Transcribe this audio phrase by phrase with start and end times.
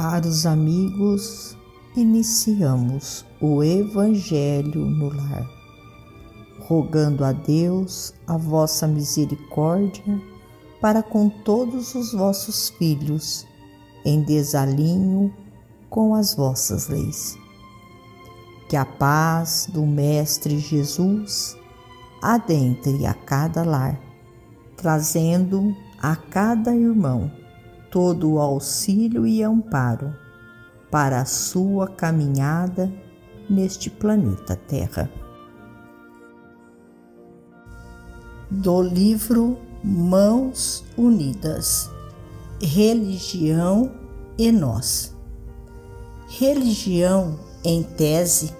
[0.00, 1.56] Caros amigos,
[1.96, 5.44] iniciamos o Evangelho no Lar,
[6.60, 10.22] rogando a Deus a vossa misericórdia
[10.80, 13.44] para com todos os vossos filhos,
[14.04, 15.34] em desalinho
[15.90, 17.36] com as vossas leis.
[18.68, 21.58] Que a paz do Mestre Jesus
[22.22, 24.00] adentre a cada lar,
[24.76, 27.47] trazendo a cada irmão
[27.90, 30.14] todo o auxílio e amparo
[30.90, 32.92] para a sua caminhada
[33.48, 35.10] neste planeta Terra.
[38.50, 41.90] Do livro Mãos Unidas
[42.60, 43.92] Religião
[44.36, 45.14] e Nós.
[46.28, 48.52] Religião, em tese,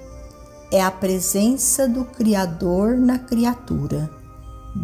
[0.70, 4.10] é a presença do Criador na criatura,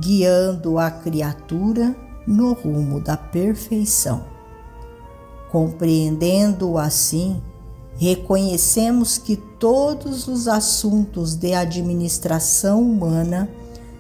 [0.01, 1.95] guiando a criatura
[2.27, 4.34] no rumo da perfeição.
[5.55, 7.41] Compreendendo assim,
[7.97, 13.49] reconhecemos que todos os assuntos de administração humana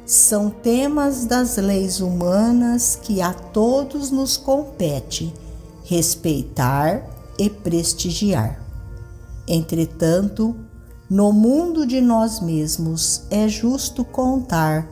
[0.04, 5.32] são temas das leis humanas que a todos nos compete
[5.84, 8.60] respeitar e prestigiar.
[9.46, 10.56] Entretanto,
[11.08, 14.88] no mundo de nós mesmos é justo contar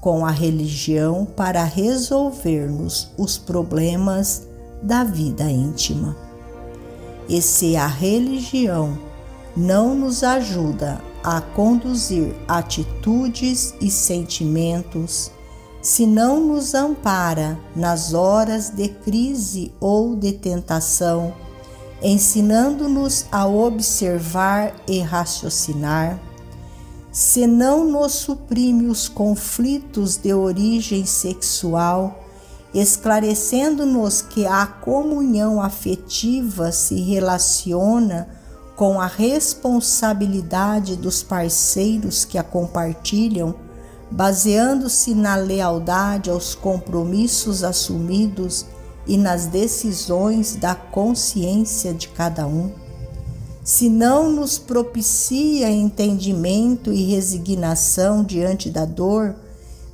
[0.00, 4.49] com a religião para resolvermos os problemas
[4.82, 6.16] da vida íntima.
[7.28, 8.98] E se a religião
[9.56, 15.30] não nos ajuda a conduzir atitudes e sentimentos,
[15.82, 21.32] se não nos ampara nas horas de crise ou de tentação,
[22.02, 26.20] ensinando-nos a observar e raciocinar,
[27.12, 32.24] se não nos suprime os conflitos de origem sexual
[32.72, 38.28] esclarecendo-nos que a comunhão afetiva se relaciona
[38.76, 43.54] com a responsabilidade dos parceiros que a compartilham,
[44.10, 48.64] baseando-se na lealdade aos compromissos assumidos
[49.06, 52.72] e nas decisões da consciência de cada um.
[53.62, 59.34] Se não nos propicia entendimento e resignação diante da dor,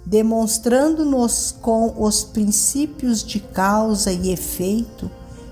[0.07, 5.11] demonstrando-nos com os princípios de causa e efeito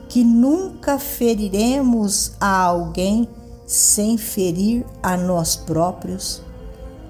[0.09, 3.29] que nunca feriremos a alguém
[3.67, 6.41] sem ferir a nós próprios,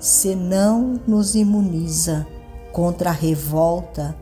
[0.00, 2.26] senão nos imuniza
[2.72, 4.16] contra a revolta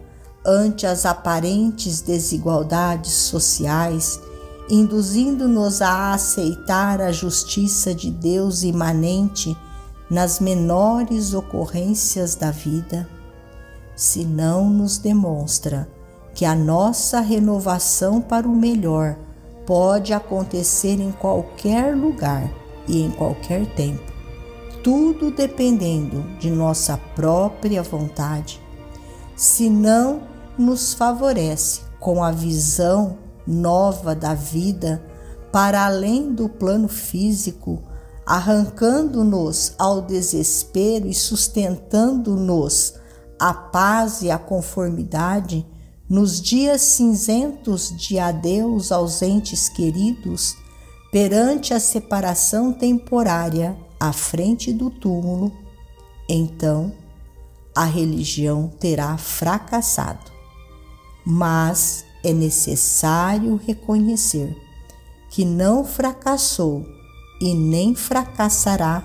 [0.44, 4.20] ante as aparentes desigualdades sociais,
[4.68, 9.56] induzindo-nos a aceitar a justiça de Deus imanente
[10.12, 13.08] nas menores ocorrências da vida,
[13.96, 15.88] se não nos demonstra
[16.34, 19.16] que a nossa renovação para o melhor
[19.64, 22.52] pode acontecer em qualquer lugar
[22.86, 24.12] e em qualquer tempo,
[24.84, 28.60] tudo dependendo de nossa própria vontade,
[29.34, 30.24] se não
[30.58, 35.02] nos favorece com a visão nova da vida
[35.50, 37.82] para além do plano físico
[38.32, 42.94] arrancando-nos ao desespero e sustentando-nos
[43.38, 45.66] a paz e a conformidade
[46.08, 50.56] nos dias cinzentos de adeus aos entes queridos,
[51.12, 55.52] perante a separação temporária à frente do túmulo,
[56.26, 56.90] então
[57.76, 60.32] a religião terá fracassado.
[61.22, 64.56] Mas é necessário reconhecer
[65.28, 67.01] que não fracassou
[67.42, 69.02] e nem fracassará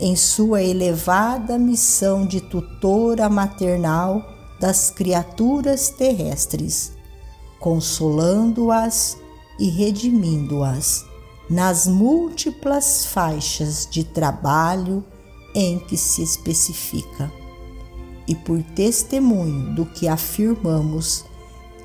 [0.00, 6.94] em sua elevada missão de tutora maternal das criaturas terrestres,
[7.60, 9.16] consolando-as
[9.56, 11.06] e redimindo-as
[11.48, 15.04] nas múltiplas faixas de trabalho
[15.54, 17.32] em que se especifica.
[18.26, 21.24] E por testemunho do que afirmamos,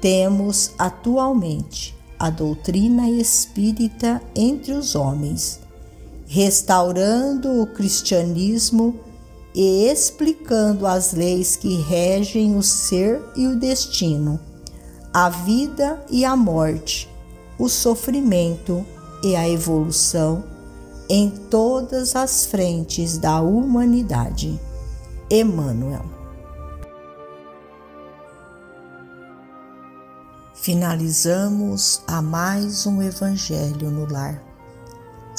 [0.02, 5.62] temos atualmente a doutrina espírita entre os homens
[6.34, 8.98] restaurando o cristianismo
[9.54, 14.40] e explicando as leis que regem o ser e o destino,
[15.14, 17.10] a vida e a morte,
[17.60, 18.86] o sofrimento
[19.22, 20.42] e a evolução
[21.10, 24.58] em todas as frentes da humanidade.
[25.30, 26.06] Emmanuel.
[30.56, 34.51] Finalizamos a mais um Evangelho no Lar